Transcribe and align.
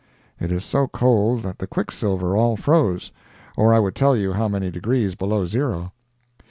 It 0.39 0.51
is 0.51 0.65
so 0.65 0.87
cold 0.87 1.43
that 1.43 1.59
the 1.59 1.67
quicksilver 1.67 2.35
all 2.35 2.57
froze, 2.57 3.11
or 3.55 3.71
I 3.71 3.77
would 3.77 3.93
tell 3.93 4.17
you 4.17 4.33
how 4.33 4.47
many 4.47 4.71
degrees 4.71 5.13
below 5.13 5.45
zero. 5.45 5.91